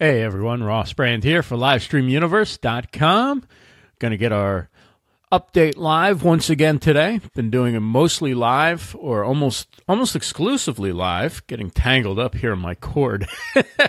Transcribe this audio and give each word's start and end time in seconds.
Hey 0.00 0.22
everyone, 0.22 0.62
Ross 0.62 0.92
Brand 0.92 1.24
here 1.24 1.42
for 1.42 1.56
LivestreamUniverse.com. 1.56 3.42
Going 3.98 4.10
to 4.12 4.16
get 4.16 4.30
our 4.30 4.70
update 5.32 5.76
live 5.76 6.22
once 6.22 6.48
again 6.48 6.78
today. 6.78 7.20
Been 7.34 7.50
doing 7.50 7.74
it 7.74 7.80
mostly 7.80 8.32
live 8.32 8.94
or 8.96 9.24
almost 9.24 9.82
almost 9.88 10.14
exclusively 10.14 10.92
live. 10.92 11.44
Getting 11.48 11.68
tangled 11.68 12.20
up 12.20 12.36
here 12.36 12.52
in 12.52 12.60
my 12.60 12.76
cord, 12.76 13.26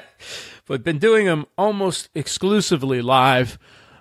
but 0.66 0.84
been 0.84 0.98
doing 0.98 1.28
them 1.28 1.46
almost 1.60 2.10
exclusively 2.16 3.04
live 3.04 3.60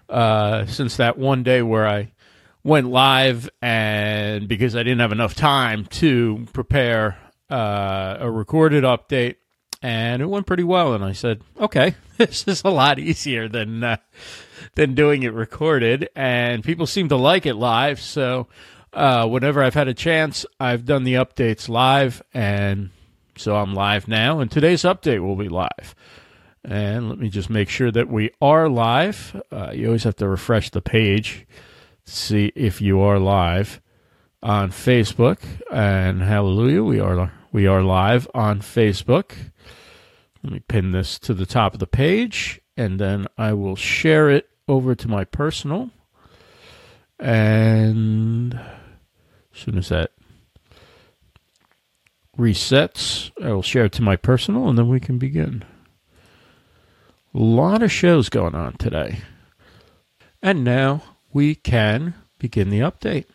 uh, 0.08 0.64
since 0.64 0.96
that 0.96 1.18
one 1.18 1.42
day 1.42 1.60
where 1.60 1.86
I 1.86 2.12
went 2.64 2.86
live 2.86 3.50
and 3.60 4.48
because 4.48 4.74
I 4.74 4.82
didn't 4.82 5.00
have 5.00 5.12
enough 5.12 5.34
time 5.34 5.84
to 5.84 6.46
prepare 6.54 7.18
uh, 7.50 8.16
a 8.18 8.30
recorded 8.30 8.84
update 8.84 9.34
and 9.82 10.22
it 10.22 10.26
went 10.26 10.46
pretty 10.46 10.64
well. 10.64 10.94
And 10.94 11.04
I 11.04 11.12
said, 11.12 11.42
okay, 11.60 11.94
this 12.18 12.46
is 12.46 12.62
a 12.64 12.70
lot 12.70 12.98
easier 12.98 13.48
than 13.48 13.84
uh, 13.84 13.96
than 14.74 14.94
doing 14.94 15.22
it 15.22 15.32
recorded, 15.32 16.08
and 16.14 16.64
people 16.64 16.86
seem 16.86 17.08
to 17.08 17.16
like 17.16 17.46
it 17.46 17.54
live. 17.54 18.00
So 18.00 18.48
uh, 18.92 19.26
whenever 19.26 19.62
I've 19.62 19.74
had 19.74 19.88
a 19.88 19.94
chance, 19.94 20.44
I've 20.58 20.84
done 20.84 21.04
the 21.04 21.14
updates 21.14 21.68
live, 21.68 22.22
and 22.34 22.90
so 23.36 23.56
I'm 23.56 23.74
live 23.74 24.08
now. 24.08 24.40
And 24.40 24.50
today's 24.50 24.82
update 24.82 25.22
will 25.22 25.36
be 25.36 25.48
live. 25.48 25.94
And 26.64 27.08
let 27.08 27.18
me 27.18 27.28
just 27.28 27.48
make 27.48 27.68
sure 27.68 27.90
that 27.90 28.08
we 28.08 28.30
are 28.42 28.68
live. 28.68 29.40
Uh, 29.50 29.70
you 29.72 29.86
always 29.86 30.04
have 30.04 30.16
to 30.16 30.28
refresh 30.28 30.70
the 30.70 30.82
page 30.82 31.46
to 32.04 32.12
see 32.12 32.52
if 32.54 32.80
you 32.80 33.00
are 33.00 33.18
live 33.18 33.80
on 34.42 34.70
Facebook. 34.70 35.38
And 35.70 36.22
hallelujah, 36.22 36.82
we 36.82 37.00
are 37.00 37.30
we 37.52 37.66
are 37.66 37.82
live 37.82 38.28
on 38.34 38.60
Facebook. 38.60 39.32
Let 40.42 40.52
me 40.52 40.60
pin 40.60 40.92
this 40.92 41.18
to 41.20 41.34
the 41.34 41.46
top 41.46 41.74
of 41.74 41.80
the 41.80 41.86
page 41.86 42.60
and 42.76 43.00
then 43.00 43.26
I 43.36 43.54
will 43.54 43.76
share 43.76 44.30
it 44.30 44.48
over 44.68 44.94
to 44.94 45.08
my 45.08 45.24
personal. 45.24 45.90
And 47.18 48.54
as 48.54 49.60
soon 49.60 49.78
as 49.78 49.88
that 49.88 50.12
resets, 52.36 53.30
I 53.42 53.52
will 53.52 53.62
share 53.62 53.86
it 53.86 53.92
to 53.92 54.02
my 54.02 54.16
personal 54.16 54.68
and 54.68 54.78
then 54.78 54.88
we 54.88 55.00
can 55.00 55.18
begin. 55.18 55.64
A 57.34 57.38
lot 57.38 57.82
of 57.82 57.90
shows 57.90 58.28
going 58.28 58.54
on 58.54 58.74
today. 58.74 59.20
And 60.42 60.62
now 60.62 61.02
we 61.32 61.54
can 61.54 62.14
begin 62.38 62.70
the 62.70 62.80
update. 62.80 63.26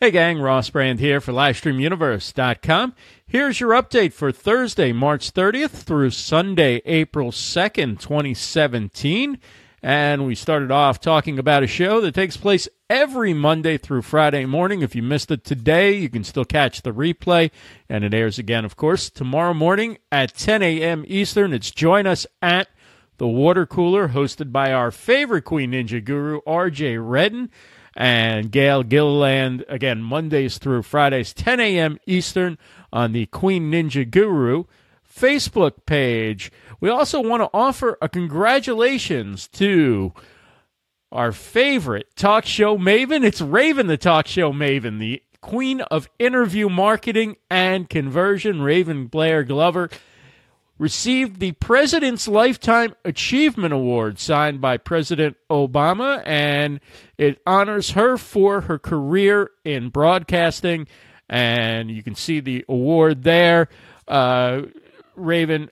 Hey 0.00 0.10
gang, 0.12 0.38
Ross 0.38 0.70
Brand 0.70 0.98
here 0.98 1.20
for 1.20 1.32
LivestreamUniverse.com. 1.32 2.94
Here's 3.26 3.60
your 3.60 3.72
update 3.72 4.14
for 4.14 4.32
Thursday, 4.32 4.92
March 4.92 5.34
30th 5.34 5.72
through 5.72 6.08
Sunday, 6.10 6.80
April 6.86 7.30
2nd, 7.30 8.00
2017. 8.00 9.38
And 9.82 10.26
we 10.26 10.34
started 10.34 10.70
off 10.70 11.00
talking 11.00 11.38
about 11.38 11.62
a 11.62 11.66
show 11.66 12.00
that 12.00 12.14
takes 12.14 12.38
place 12.38 12.66
every 12.88 13.34
Monday 13.34 13.76
through 13.76 14.00
Friday 14.02 14.46
morning. 14.46 14.80
If 14.80 14.96
you 14.96 15.02
missed 15.02 15.30
it 15.30 15.44
today, 15.44 15.92
you 15.98 16.08
can 16.08 16.24
still 16.24 16.46
catch 16.46 16.80
the 16.80 16.94
replay. 16.94 17.50
And 17.86 18.04
it 18.04 18.14
airs 18.14 18.38
again, 18.38 18.64
of 18.64 18.76
course, 18.76 19.10
tomorrow 19.10 19.52
morning 19.52 19.98
at 20.10 20.34
10 20.34 20.62
a.m. 20.62 21.04
Eastern. 21.06 21.52
It's 21.52 21.70
Join 21.70 22.06
Us 22.06 22.26
at 22.40 22.68
the 23.18 23.28
Water 23.28 23.66
Cooler, 23.66 24.08
hosted 24.08 24.50
by 24.50 24.72
our 24.72 24.90
favorite 24.90 25.44
Queen 25.44 25.72
Ninja 25.72 26.02
guru, 26.02 26.40
RJ 26.46 26.96
Redden 27.06 27.50
and 27.96 28.50
Gail 28.50 28.82
Gilliland, 28.82 29.64
again, 29.68 30.02
Mondays 30.02 30.58
through 30.58 30.82
Fridays, 30.82 31.32
10 31.32 31.60
a.m. 31.60 31.98
Eastern 32.06 32.58
on 32.92 33.12
the 33.12 33.26
Queen 33.26 33.70
Ninja 33.70 34.08
Guru 34.08 34.64
Facebook 35.08 35.86
page. 35.86 36.50
We 36.80 36.90
also 36.90 37.20
want 37.20 37.42
to 37.42 37.50
offer 37.54 37.96
a 38.02 38.08
congratulations 38.08 39.46
to 39.48 40.12
our 41.12 41.30
favorite 41.30 42.08
talk 42.16 42.44
show 42.44 42.76
maven. 42.76 43.24
It's 43.24 43.40
Raven, 43.40 43.86
the 43.86 43.96
talk 43.96 44.26
show 44.26 44.52
maven, 44.52 44.98
the 44.98 45.22
queen 45.40 45.82
of 45.82 46.08
interview 46.18 46.68
marketing 46.68 47.36
and 47.48 47.88
conversion, 47.88 48.62
Raven 48.62 49.06
Blair 49.06 49.44
Glover 49.44 49.88
received 50.84 51.40
the 51.40 51.52
President's 51.52 52.28
Lifetime 52.28 52.94
Achievement 53.06 53.72
Award 53.72 54.18
signed 54.18 54.60
by 54.60 54.76
President 54.76 55.34
Obama, 55.50 56.22
and 56.26 56.78
it 57.16 57.40
honors 57.46 57.92
her 57.92 58.18
for 58.18 58.60
her 58.60 58.78
career 58.78 59.50
in 59.64 59.88
broadcasting. 59.88 60.86
And 61.26 61.90
you 61.90 62.02
can 62.02 62.14
see 62.14 62.40
the 62.40 62.66
award 62.68 63.22
there. 63.22 63.70
Uh, 64.06 64.64
Raven 65.16 65.70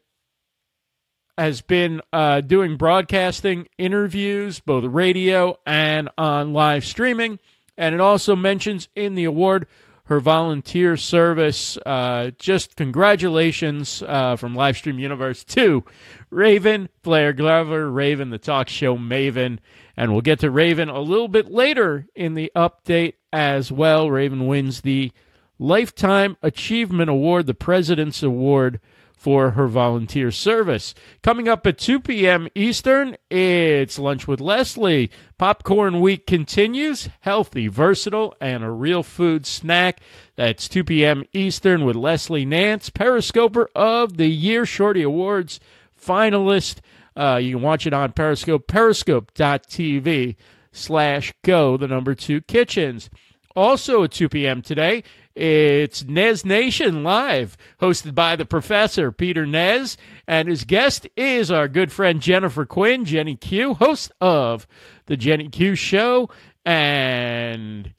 has 1.36 1.60
been 1.60 2.00
uh, 2.10 2.40
doing 2.40 2.78
broadcasting 2.78 3.68
interviews, 3.76 4.60
both 4.60 4.84
radio 4.84 5.58
and 5.66 6.08
on 6.16 6.54
live 6.54 6.86
streaming. 6.86 7.38
And 7.76 7.94
it 7.94 8.00
also 8.00 8.34
mentions 8.34 8.88
in 8.96 9.14
the 9.14 9.24
award 9.24 9.66
her 10.04 10.20
volunteer 10.20 10.96
service. 10.96 11.78
Uh, 11.86 12.30
just 12.38 12.76
congratulations 12.76 14.02
uh, 14.06 14.36
from 14.36 14.54
Livestream 14.54 14.98
Universe 14.98 15.44
to 15.44 15.84
Raven, 16.30 16.88
Blair 17.02 17.32
Glover, 17.32 17.90
Raven, 17.90 18.30
the 18.30 18.38
talk 18.38 18.68
show 18.68 18.96
Maven. 18.96 19.58
And 19.96 20.12
we'll 20.12 20.22
get 20.22 20.40
to 20.40 20.50
Raven 20.50 20.88
a 20.88 21.00
little 21.00 21.28
bit 21.28 21.50
later 21.50 22.06
in 22.14 22.34
the 22.34 22.50
update 22.56 23.14
as 23.32 23.70
well. 23.70 24.10
Raven 24.10 24.46
wins 24.46 24.80
the 24.80 25.12
Lifetime 25.58 26.36
Achievement 26.42 27.08
Award, 27.08 27.46
the 27.46 27.54
President's 27.54 28.22
Award 28.22 28.80
for 29.22 29.52
her 29.52 29.68
volunteer 29.68 30.32
service. 30.32 30.96
Coming 31.22 31.46
up 31.46 31.64
at 31.64 31.78
2 31.78 32.00
p.m. 32.00 32.48
Eastern, 32.56 33.16
it's 33.30 33.96
Lunch 33.96 34.26
with 34.26 34.40
Leslie. 34.40 35.12
Popcorn 35.38 36.00
Week 36.00 36.26
continues. 36.26 37.08
Healthy, 37.20 37.68
versatile, 37.68 38.34
and 38.40 38.64
a 38.64 38.70
real 38.70 39.04
food 39.04 39.46
snack. 39.46 40.00
That's 40.34 40.68
2 40.68 40.82
p.m. 40.82 41.22
Eastern 41.32 41.84
with 41.84 41.94
Leslie 41.94 42.44
Nance, 42.44 42.90
Periscoper 42.90 43.70
of 43.76 44.16
the 44.16 44.26
Year 44.26 44.66
Shorty 44.66 45.02
Awards 45.02 45.60
finalist. 45.96 46.78
Uh, 47.16 47.38
you 47.40 47.54
can 47.54 47.62
watch 47.62 47.86
it 47.86 47.92
on 47.92 48.10
Periscope, 48.10 48.66
periscope.tv 48.66 50.34
slash 50.72 51.32
go, 51.44 51.76
the 51.76 51.86
number 51.86 52.16
two 52.16 52.40
kitchens. 52.40 53.08
Also 53.54 54.02
at 54.02 54.10
2 54.10 54.28
p.m. 54.30 54.62
today, 54.62 55.04
it's 55.34 56.04
Nez 56.04 56.44
Nation 56.44 57.02
Live, 57.02 57.56
hosted 57.80 58.14
by 58.14 58.36
the 58.36 58.44
professor, 58.44 59.10
Peter 59.10 59.46
Nez, 59.46 59.96
and 60.26 60.48
his 60.48 60.64
guest 60.64 61.08
is 61.16 61.50
our 61.50 61.68
good 61.68 61.90
friend 61.90 62.20
Jennifer 62.20 62.66
Quinn, 62.66 63.04
Jenny 63.04 63.36
Q, 63.36 63.74
host 63.74 64.12
of 64.20 64.66
The 65.06 65.16
Jenny 65.16 65.48
Q 65.48 65.74
Show, 65.74 66.28
and 66.64 67.92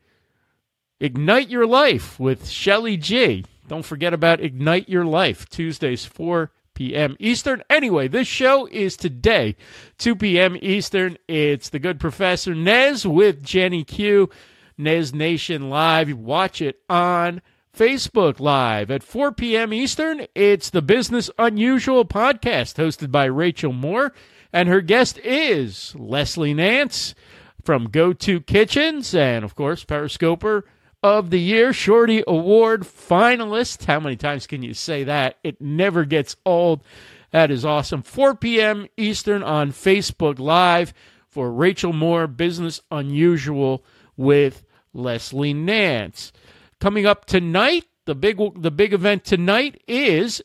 Ignite 0.99 1.49
Your 1.49 1.65
Life 1.65 2.19
with 2.19 2.47
Shelly 2.47 2.97
G. 2.97 3.45
Don't 3.67 3.85
forget 3.85 4.13
about 4.13 4.39
Ignite 4.39 4.87
Your 4.87 5.05
Life, 5.05 5.49
Tuesdays, 5.49 6.05
4 6.05 6.51
p.m. 6.73 7.15
Eastern. 7.19 7.63
Anyway, 7.69 8.07
this 8.07 8.27
show 8.27 8.67
is 8.67 8.97
today, 8.97 9.55
2 9.97 10.15
p.m. 10.15 10.57
Eastern. 10.61 11.17
It's 11.27 11.69
The 11.69 11.79
Good 11.79 11.99
Professor 11.99 12.53
Nez 12.55 13.05
with 13.05 13.43
Jenny 13.43 13.83
Q. 13.83 14.29
Nez 14.77 15.13
Nation 15.13 15.69
Live. 15.69 16.11
Watch 16.17 16.61
it 16.61 16.79
on 16.89 17.41
Facebook 17.77 18.39
Live 18.39 18.91
at 18.91 19.03
4 19.03 19.31
p.m. 19.31 19.73
Eastern. 19.73 20.27
It's 20.35 20.69
the 20.69 20.81
Business 20.81 21.29
Unusual 21.39 22.05
podcast 22.05 22.75
hosted 22.75 23.11
by 23.11 23.25
Rachel 23.25 23.73
Moore, 23.73 24.13
and 24.51 24.69
her 24.69 24.81
guest 24.81 25.17
is 25.19 25.95
Leslie 25.95 26.53
Nance 26.53 27.15
from 27.63 27.89
Go 27.89 28.13
To 28.13 28.41
Kitchens, 28.41 29.15
and 29.15 29.43
of 29.43 29.55
course, 29.55 29.83
Periscoper 29.83 30.65
of 31.01 31.31
the 31.31 31.39
Year, 31.39 31.73
Shorty 31.73 32.23
Award 32.27 32.83
finalist. 32.83 33.85
How 33.85 33.99
many 33.99 34.15
times 34.15 34.47
can 34.47 34.63
you 34.63 34.73
say 34.73 35.03
that? 35.03 35.37
It 35.43 35.59
never 35.59 36.05
gets 36.05 36.35
old. 36.45 36.83
That 37.31 37.49
is 37.49 37.65
awesome. 37.65 38.03
4 38.03 38.35
p.m. 38.35 38.87
Eastern 38.95 39.41
on 39.41 39.71
Facebook 39.71 40.37
Live 40.37 40.93
for 41.27 41.51
Rachel 41.51 41.91
Moore, 41.91 42.27
Business 42.27 42.81
Unusual 42.91 43.83
with 44.17 44.63
Leslie 44.93 45.53
Nance. 45.53 46.31
Coming 46.79 47.05
up 47.05 47.25
tonight, 47.25 47.85
the 48.05 48.15
big 48.15 48.39
the 48.61 48.71
big 48.71 48.93
event 48.93 49.23
tonight 49.23 49.81
is 49.87 50.41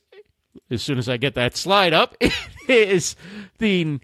as 0.70 0.82
soon 0.82 0.98
as 0.98 1.08
I 1.08 1.16
get 1.16 1.34
that 1.34 1.56
slide 1.56 1.92
up, 1.92 2.16
it 2.20 2.32
is 2.68 3.16
the 3.58 4.00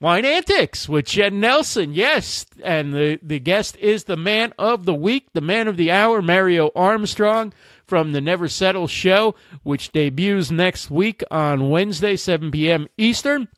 Wine 0.00 0.24
Antics 0.24 0.88
with 0.88 1.06
Jen 1.06 1.40
Nelson. 1.40 1.92
Yes, 1.94 2.46
and 2.62 2.92
the 2.92 3.18
the 3.22 3.38
guest 3.38 3.76
is 3.76 4.04
the 4.04 4.16
man 4.16 4.52
of 4.58 4.84
the 4.84 4.94
week, 4.94 5.28
the 5.32 5.40
man 5.40 5.68
of 5.68 5.76
the 5.76 5.90
hour, 5.90 6.22
Mario 6.22 6.70
Armstrong 6.74 7.52
from 7.86 8.12
the 8.12 8.20
Never 8.20 8.48
Settle 8.48 8.88
show, 8.88 9.34
which 9.62 9.92
debuts 9.92 10.50
next 10.50 10.90
week 10.90 11.22
on 11.30 11.70
Wednesday, 11.70 12.16
7 12.16 12.50
p.m. 12.50 12.88
Eastern. 12.96 13.48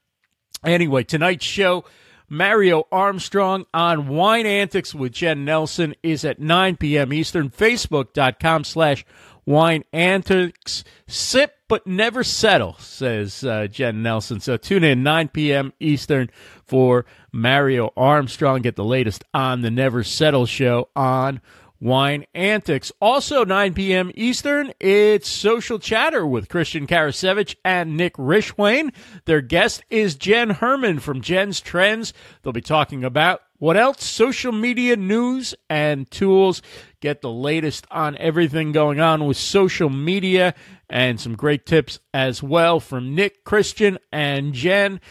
Anyway, 0.64 1.04
tonight's 1.04 1.44
show 1.44 1.84
Mario 2.28 2.84
Armstrong 2.90 3.66
on 3.74 4.08
Wine 4.08 4.46
Antics 4.46 4.94
with 4.94 5.12
Jen 5.12 5.44
Nelson 5.44 5.94
is 6.02 6.24
at 6.24 6.38
9 6.38 6.76
p.m. 6.76 7.12
Eastern. 7.12 7.50
Facebook.com 7.50 8.64
slash 8.64 9.04
Wine 9.46 9.84
Antics. 9.92 10.84
Sip 11.06 11.54
but 11.68 11.86
never 11.86 12.22
settle, 12.22 12.76
says 12.78 13.42
uh, 13.44 13.66
Jen 13.66 14.02
Nelson. 14.02 14.40
So 14.40 14.56
tune 14.56 14.84
in 14.84 15.02
9 15.02 15.28
p.m. 15.28 15.72
Eastern 15.80 16.30
for 16.64 17.04
Mario 17.32 17.92
Armstrong. 17.96 18.62
Get 18.62 18.76
the 18.76 18.84
latest 18.84 19.24
on 19.34 19.62
the 19.62 19.70
Never 19.70 20.04
Settle 20.04 20.46
show 20.46 20.88
on 20.94 21.40
Wine 21.84 22.24
Antics. 22.34 22.90
Also, 22.98 23.44
9 23.44 23.74
p.m. 23.74 24.10
Eastern, 24.14 24.72
it's 24.80 25.28
Social 25.28 25.78
Chatter 25.78 26.26
with 26.26 26.48
Christian 26.48 26.86
Karasiewicz 26.86 27.56
and 27.62 27.94
Nick 27.94 28.14
Rishwain. 28.14 28.90
Their 29.26 29.42
guest 29.42 29.84
is 29.90 30.14
Jen 30.14 30.48
Herman 30.48 30.98
from 30.98 31.20
Jen's 31.20 31.60
Trends. 31.60 32.14
They'll 32.40 32.54
be 32.54 32.62
talking 32.62 33.04
about 33.04 33.42
what 33.58 33.76
else? 33.76 34.02
Social 34.02 34.50
media 34.50 34.96
news 34.96 35.54
and 35.68 36.10
tools. 36.10 36.62
Get 37.00 37.20
the 37.20 37.30
latest 37.30 37.86
on 37.90 38.16
everything 38.16 38.72
going 38.72 38.98
on 38.98 39.26
with 39.26 39.36
social 39.36 39.90
media 39.90 40.54
and 40.88 41.20
some 41.20 41.36
great 41.36 41.66
tips 41.66 41.98
as 42.14 42.42
well 42.42 42.80
from 42.80 43.14
Nick, 43.14 43.44
Christian, 43.44 43.98
and 44.10 44.54
Jen. 44.54 45.02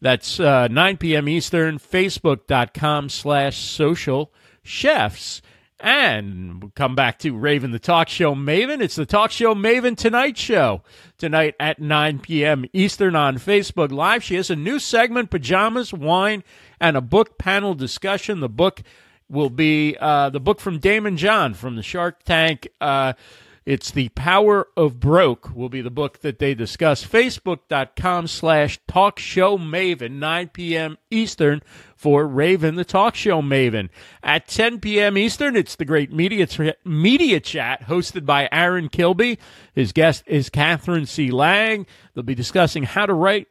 That's 0.00 0.40
uh, 0.40 0.68
9 0.68 0.96
p.m. 0.96 1.28
Eastern, 1.28 1.78
facebook.com 1.78 3.10
slash 3.10 3.58
social 3.58 4.32
chefs. 4.62 5.42
And 5.82 6.62
we'll 6.62 6.70
come 6.76 6.94
back 6.94 7.18
to 7.18 7.36
Raven 7.36 7.72
the 7.72 7.80
Talk 7.80 8.08
Show 8.08 8.36
Maven. 8.36 8.80
It's 8.80 8.94
the 8.94 9.04
Talk 9.04 9.32
Show 9.32 9.52
Maven 9.52 9.96
Tonight 9.96 10.38
Show. 10.38 10.82
Tonight 11.18 11.56
at 11.58 11.80
9 11.80 12.20
p.m. 12.20 12.64
Eastern 12.72 13.16
on 13.16 13.36
Facebook 13.36 13.90
Live. 13.90 14.22
She 14.22 14.36
has 14.36 14.48
a 14.48 14.54
new 14.54 14.78
segment, 14.78 15.30
Pajamas, 15.30 15.92
Wine, 15.92 16.44
and 16.80 16.96
a 16.96 17.00
book 17.00 17.36
panel 17.36 17.74
discussion. 17.74 18.38
The 18.38 18.48
book 18.48 18.82
will 19.28 19.50
be 19.50 19.96
uh, 20.00 20.30
the 20.30 20.38
book 20.38 20.60
from 20.60 20.78
Daymond 20.78 21.16
John 21.16 21.52
from 21.52 21.74
the 21.74 21.82
Shark 21.82 22.22
Tank. 22.22 22.68
Uh, 22.80 23.14
it's 23.64 23.90
The 23.90 24.08
Power 24.10 24.68
of 24.76 24.98
Broke 24.98 25.54
will 25.54 25.68
be 25.68 25.80
the 25.80 25.90
book 25.90 26.20
that 26.20 26.38
they 26.38 26.54
discuss. 26.54 27.04
Facebook.com 27.04 28.26
slash 28.26 28.78
talk 28.88 29.18
show 29.18 29.56
maven, 29.56 30.12
9 30.12 30.48
p.m. 30.48 30.98
Eastern 31.10 31.62
for 31.96 32.26
Raven, 32.26 32.74
the 32.74 32.84
talk 32.84 33.14
show 33.14 33.40
maven. 33.40 33.88
At 34.22 34.48
10 34.48 34.80
p.m. 34.80 35.16
Eastern, 35.16 35.54
it's 35.54 35.76
the 35.76 35.84
great 35.84 36.12
media, 36.12 36.46
tra- 36.46 36.74
media 36.84 37.38
chat 37.40 37.82
hosted 37.82 38.26
by 38.26 38.48
Aaron 38.50 38.88
Kilby. 38.88 39.38
His 39.72 39.92
guest 39.92 40.24
is 40.26 40.50
Catherine 40.50 41.06
C. 41.06 41.30
Lang. 41.30 41.86
They'll 42.14 42.24
be 42.24 42.34
discussing 42.34 42.82
how 42.82 43.06
to 43.06 43.14
write 43.14 43.46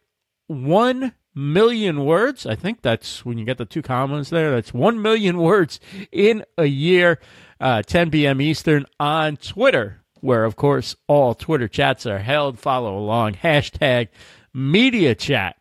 one 0.48 1.14
million 1.34 2.06
words. 2.06 2.46
I 2.46 2.56
think 2.56 2.82
that's 2.82 3.26
when 3.26 3.38
you 3.38 3.46
get 3.46 3.58
the 3.58 3.66
two 3.66 3.82
commas 3.82 4.30
there. 4.30 4.52
That's 4.52 4.74
1 4.74 5.02
million 5.02 5.38
words 5.38 5.80
in 6.12 6.44
a 6.58 6.66
year. 6.66 7.20
Uh, 7.60 7.84
10 7.84 8.10
p.m. 8.12 8.42
Eastern 8.42 8.86
on 9.00 9.38
Twitter, 9.38 10.01
where, 10.22 10.46
of 10.46 10.56
course, 10.56 10.96
all 11.08 11.36
Twitter 11.36 11.68
chats 11.68 12.06
are 12.06 12.20
held. 12.20 12.58
Follow 12.58 12.98
along. 12.98 13.34
Hashtag 13.34 14.08
media 14.54 15.14
chat. 15.16 15.58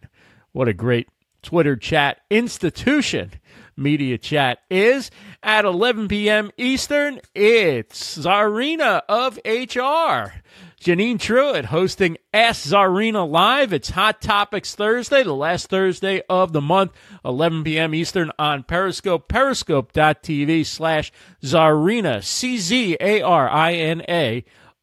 What 0.52 0.68
a 0.68 0.72
great 0.72 1.08
Twitter 1.42 1.76
chat 1.76 2.20
institution 2.30 3.32
media 3.80 4.18
chat 4.18 4.60
is 4.70 5.10
at 5.42 5.64
11 5.64 6.06
p.m. 6.08 6.50
Eastern. 6.56 7.20
It's 7.34 8.18
Czarina 8.18 9.02
of 9.08 9.38
HR. 9.44 10.42
Janine 10.80 11.18
Truitt 11.18 11.66
hosting 11.66 12.16
Ask 12.32 12.66
Czarina 12.68 13.28
Live. 13.28 13.72
It's 13.72 13.90
Hot 13.90 14.22
Topics 14.22 14.74
Thursday, 14.74 15.22
the 15.22 15.34
last 15.34 15.68
Thursday 15.68 16.22
of 16.30 16.52
the 16.54 16.62
month, 16.62 16.92
11 17.22 17.64
p.m. 17.64 17.94
Eastern 17.94 18.32
on 18.38 18.62
Periscope, 18.62 19.28
periscope.tv 19.28 20.64
slash 20.64 21.12
Czarina, 21.42 22.24
C-Z-A-R-I-N-A 22.24 23.24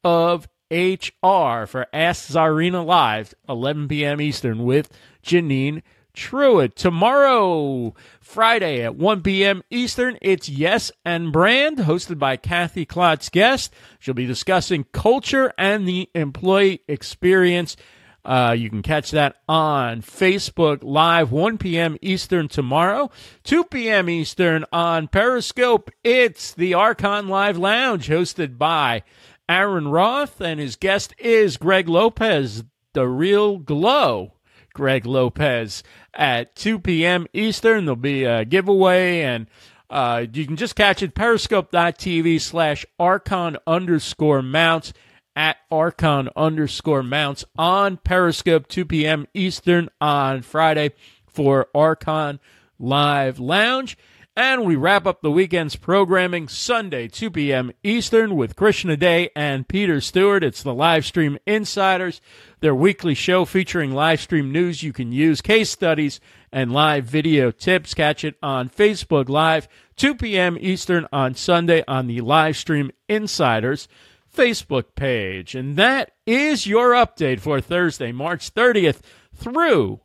of 0.04 0.46
HR 0.70 1.66
for 1.66 1.86
Ask 1.92 2.30
Czarina 2.30 2.84
Live, 2.86 3.34
11 3.48 3.88
p.m. 3.88 4.20
Eastern 4.20 4.64
with 4.64 4.90
Janine 5.24 5.82
Truitt. 6.18 6.74
Tomorrow, 6.74 7.94
Friday 8.20 8.82
at 8.82 8.96
1 8.96 9.22
p.m. 9.22 9.62
Eastern, 9.70 10.18
it's 10.20 10.48
Yes 10.48 10.90
and 11.04 11.32
Brand, 11.32 11.78
hosted 11.78 12.18
by 12.18 12.36
Kathy 12.36 12.84
Klotz 12.84 13.28
Guest. 13.28 13.72
She'll 14.00 14.14
be 14.14 14.26
discussing 14.26 14.84
culture 14.92 15.52
and 15.56 15.86
the 15.86 16.10
employee 16.16 16.82
experience. 16.88 17.76
Uh, 18.24 18.52
you 18.58 18.68
can 18.68 18.82
catch 18.82 19.12
that 19.12 19.36
on 19.48 20.02
Facebook 20.02 20.80
Live, 20.82 21.30
1 21.30 21.56
p.m. 21.56 21.96
Eastern 22.02 22.48
tomorrow, 22.48 23.12
2 23.44 23.64
p.m. 23.64 24.10
Eastern 24.10 24.64
on 24.72 25.06
Periscope. 25.06 25.88
It's 26.02 26.52
the 26.52 26.74
Archon 26.74 27.28
Live 27.28 27.56
Lounge, 27.56 28.08
hosted 28.08 28.58
by 28.58 29.04
Aaron 29.48 29.86
Roth, 29.86 30.40
and 30.40 30.58
his 30.58 30.74
guest 30.74 31.14
is 31.16 31.56
Greg 31.56 31.88
Lopez, 31.88 32.64
the 32.92 33.06
real 33.06 33.58
glow. 33.58 34.32
Greg 34.78 35.06
Lopez 35.06 35.82
at 36.14 36.54
2 36.54 36.78
p.m. 36.78 37.26
Eastern. 37.32 37.84
There'll 37.84 37.96
be 37.96 38.22
a 38.22 38.44
giveaway, 38.44 39.22
and 39.22 39.48
uh, 39.90 40.24
you 40.32 40.46
can 40.46 40.54
just 40.54 40.76
catch 40.76 41.02
it 41.02 41.16
periscope.tv 41.16 42.40
slash 42.40 42.86
archon 42.96 43.56
underscore 43.66 44.40
mounts 44.40 44.92
at 45.34 45.56
archon 45.68 46.28
underscore 46.36 47.02
mounts 47.02 47.44
on 47.58 47.96
Periscope, 47.96 48.68
2 48.68 48.84
p.m. 48.84 49.26
Eastern 49.34 49.88
on 50.00 50.42
Friday 50.42 50.92
for 51.26 51.66
Archon 51.74 52.38
Live 52.78 53.40
Lounge. 53.40 53.98
And 54.38 54.64
we 54.64 54.76
wrap 54.76 55.04
up 55.04 55.20
the 55.20 55.32
weekend's 55.32 55.74
programming 55.74 56.46
Sunday, 56.46 57.08
2 57.08 57.32
p.m. 57.32 57.72
Eastern, 57.82 58.36
with 58.36 58.54
Krishna 58.54 58.96
De 58.96 59.30
and 59.34 59.66
Peter 59.66 60.00
Stewart. 60.00 60.44
It's 60.44 60.62
the 60.62 60.72
Live 60.72 61.04
Stream 61.04 61.38
Insiders, 61.44 62.20
their 62.60 62.72
weekly 62.72 63.14
show 63.14 63.44
featuring 63.44 63.90
live 63.90 64.20
stream 64.20 64.52
news 64.52 64.80
you 64.84 64.92
can 64.92 65.10
use, 65.10 65.40
case 65.40 65.70
studies, 65.70 66.20
and 66.52 66.70
live 66.70 67.04
video 67.04 67.50
tips. 67.50 67.94
Catch 67.94 68.22
it 68.22 68.36
on 68.40 68.70
Facebook 68.70 69.28
Live, 69.28 69.66
2 69.96 70.14
p.m. 70.14 70.56
Eastern 70.60 71.08
on 71.12 71.34
Sunday 71.34 71.82
on 71.88 72.06
the 72.06 72.20
Live 72.20 72.56
Stream 72.56 72.92
Insiders 73.08 73.88
Facebook 74.32 74.94
page. 74.94 75.56
And 75.56 75.74
that 75.74 76.12
is 76.26 76.64
your 76.64 76.92
update 76.92 77.40
for 77.40 77.60
Thursday, 77.60 78.12
March 78.12 78.54
30th 78.54 79.00
through 79.34 79.98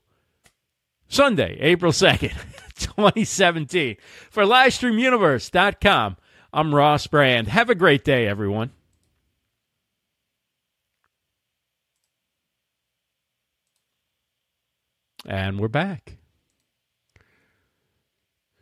Sunday, 1.14 1.58
April 1.60 1.92
2nd. 1.92 2.34
2017. 2.76 3.98
For 4.30 4.44
LivestreamUniverse.com, 4.44 6.18
I'm 6.52 6.76
Ross 6.76 7.08
Brand. 7.08 7.48
Have 7.48 7.70
a 7.70 7.76
great 7.76 8.04
day, 8.04 8.28
everyone. 8.28 8.72
And 15.26 15.60
we're 15.60 15.70
back. 15.70 16.18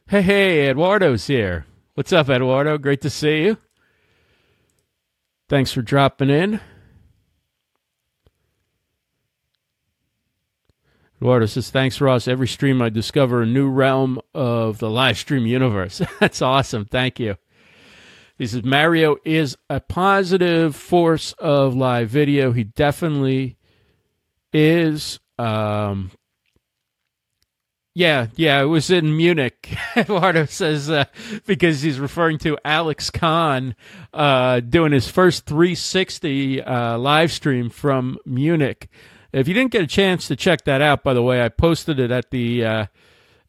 Hey, 0.07 0.21
hey, 0.21 0.69
Eduardo's 0.69 1.25
here. 1.27 1.65
What's 1.95 2.13
up, 2.13 2.29
Eduardo? 2.29 2.77
Great 2.77 3.01
to 3.01 3.09
see 3.09 3.43
you. 3.43 3.57
Thanks 5.49 5.71
for 5.71 5.81
dropping 5.81 6.29
in. 6.29 6.59
Eduardo 11.21 11.45
says, 11.45 11.69
Thanks, 11.69 12.01
Ross. 12.01 12.27
Every 12.27 12.47
stream 12.47 12.81
I 12.81 12.89
discover 12.89 13.43
a 13.43 13.45
new 13.45 13.69
realm 13.69 14.19
of 14.33 14.79
the 14.79 14.89
live 14.89 15.19
stream 15.19 15.45
universe. 15.45 16.01
That's 16.19 16.41
awesome. 16.41 16.85
Thank 16.85 17.19
you. 17.19 17.37
He 18.39 18.47
says, 18.47 18.63
Mario 18.63 19.17
is 19.23 19.55
a 19.69 19.79
positive 19.79 20.75
force 20.75 21.33
of 21.33 21.75
live 21.75 22.09
video. 22.09 22.53
He 22.53 22.63
definitely 22.63 23.55
is. 24.51 25.19
Um, 25.37 26.09
yeah, 27.93 28.27
yeah, 28.35 28.59
it 28.63 28.65
was 28.65 28.89
in 28.89 29.15
Munich. 29.15 29.77
Eduardo 29.95 30.45
says 30.45 30.89
uh, 30.89 31.05
because 31.45 31.83
he's 31.83 31.99
referring 31.99 32.39
to 32.39 32.57
Alex 32.65 33.11
Kahn 33.11 33.75
uh, 34.11 34.59
doing 34.61 34.91
his 34.91 35.07
first 35.07 35.45
360 35.45 36.63
uh, 36.63 36.97
live 36.97 37.31
stream 37.31 37.69
from 37.69 38.17
Munich. 38.25 38.89
If 39.33 39.47
you 39.47 39.53
didn't 39.53 39.71
get 39.71 39.83
a 39.83 39.87
chance 39.87 40.27
to 40.27 40.35
check 40.35 40.65
that 40.65 40.81
out, 40.81 41.03
by 41.03 41.13
the 41.13 41.21
way, 41.21 41.43
I 41.43 41.49
posted 41.49 41.99
it 41.99 42.11
at 42.11 42.31
the 42.31 42.65
uh, 42.65 42.85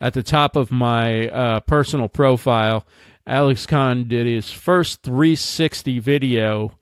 at 0.00 0.14
the 0.14 0.22
top 0.22 0.56
of 0.56 0.70
my 0.70 1.28
uh, 1.28 1.60
personal 1.60 2.08
profile. 2.08 2.86
Alex 3.26 3.66
Kahn 3.66 4.08
did 4.08 4.26
his 4.26 4.50
first 4.50 5.02
360 5.02 6.00
video 6.00 6.72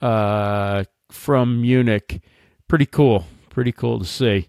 uh, 0.00 0.84
from 1.10 1.62
Munich. 1.62 2.22
Pretty 2.68 2.86
cool. 2.86 3.24
Pretty 3.48 3.72
cool 3.72 3.98
to 3.98 4.04
see. 4.04 4.48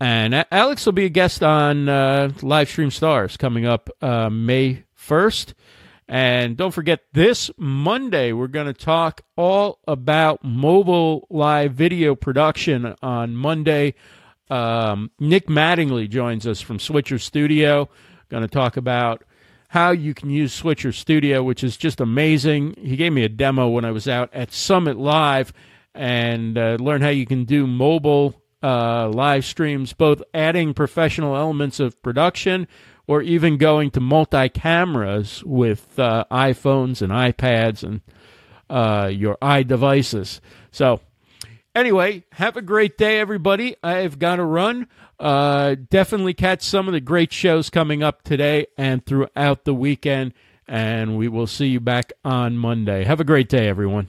And 0.00 0.44
Alex 0.50 0.86
will 0.86 0.92
be 0.92 1.06
a 1.06 1.10
guest 1.10 1.42
on 1.42 1.88
uh, 1.88 2.30
Livestream 2.36 2.92
Stars 2.92 3.36
coming 3.36 3.64
up 3.64 3.90
uh, 4.00 4.28
May 4.30 4.84
1st. 4.98 5.54
And 6.08 6.56
don't 6.56 6.72
forget, 6.72 7.00
this 7.12 7.50
Monday, 7.56 8.32
we're 8.32 8.46
going 8.46 8.66
to 8.66 8.74
talk 8.74 9.22
all 9.36 9.78
about 9.86 10.44
mobile 10.44 11.26
live 11.30 11.72
video 11.72 12.14
production 12.14 12.94
on 13.02 13.34
Monday. 13.36 13.94
Um, 14.50 15.10
Nick 15.18 15.46
Mattingly 15.46 16.08
joins 16.08 16.46
us 16.46 16.60
from 16.60 16.78
Switcher 16.78 17.18
Studio. 17.18 17.88
Going 18.28 18.42
to 18.42 18.48
talk 18.48 18.76
about 18.76 19.24
how 19.68 19.92
you 19.92 20.12
can 20.12 20.28
use 20.28 20.52
Switcher 20.52 20.92
Studio, 20.92 21.42
which 21.42 21.64
is 21.64 21.76
just 21.76 22.00
amazing. 22.00 22.74
He 22.78 22.96
gave 22.96 23.12
me 23.12 23.24
a 23.24 23.28
demo 23.28 23.68
when 23.68 23.84
I 23.84 23.90
was 23.90 24.06
out 24.06 24.28
at 24.34 24.52
Summit 24.52 24.98
Live, 24.98 25.52
and 25.94 26.58
uh, 26.58 26.76
learn 26.78 27.00
how 27.00 27.08
you 27.08 27.24
can 27.24 27.44
do 27.44 27.66
mobile 27.66 28.42
uh, 28.62 29.08
live 29.08 29.44
streams, 29.44 29.92
both 29.92 30.22
adding 30.32 30.74
professional 30.74 31.36
elements 31.36 31.80
of 31.80 32.00
production 32.02 32.68
or 33.06 33.22
even 33.22 33.56
going 33.58 33.90
to 33.90 34.00
multi 34.00 34.48
cameras 34.48 35.42
with 35.44 35.98
uh, 35.98 36.24
iPhones 36.30 37.02
and 37.02 37.12
iPads 37.12 37.82
and 37.82 38.00
uh, 38.70 39.08
your 39.08 39.36
iDevices. 39.42 40.40
So, 40.70 41.00
anyway, 41.74 42.24
have 42.32 42.56
a 42.56 42.62
great 42.62 42.96
day, 42.96 43.20
everybody. 43.20 43.76
I've 43.82 44.18
got 44.18 44.36
to 44.36 44.44
run. 44.44 44.86
Uh, 45.20 45.76
definitely 45.90 46.34
catch 46.34 46.62
some 46.62 46.88
of 46.88 46.92
the 46.92 47.00
great 47.00 47.32
shows 47.32 47.70
coming 47.70 48.02
up 48.02 48.22
today 48.22 48.66
and 48.76 49.04
throughout 49.04 49.64
the 49.64 49.74
weekend. 49.74 50.34
And 50.66 51.18
we 51.18 51.28
will 51.28 51.46
see 51.46 51.66
you 51.66 51.80
back 51.80 52.12
on 52.24 52.56
Monday. 52.56 53.04
Have 53.04 53.20
a 53.20 53.24
great 53.24 53.50
day, 53.50 53.68
everyone. 53.68 54.08